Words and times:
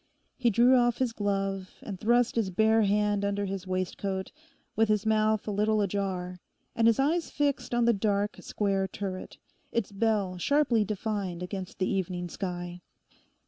He 0.35 0.49
drew 0.49 0.75
off 0.75 0.97
his 0.97 1.13
glove 1.13 1.75
and 1.83 1.99
thrust 1.99 2.35
his 2.35 2.49
bare 2.49 2.81
hand 2.81 3.23
under 3.23 3.45
his 3.45 3.67
waistcoat, 3.67 4.31
with 4.75 4.89
his 4.89 5.05
mouth 5.05 5.47
a 5.47 5.51
little 5.51 5.79
ajar, 5.79 6.39
and 6.75 6.87
his 6.87 6.97
eyes 6.99 7.29
fixed 7.29 7.71
on 7.71 7.85
the 7.85 7.93
dark 7.93 8.37
square 8.41 8.87
turret, 8.87 9.37
its 9.71 9.91
bell 9.91 10.39
sharply 10.39 10.83
defined 10.83 11.43
against 11.43 11.77
the 11.77 11.87
evening 11.87 12.29
sky. 12.29 12.81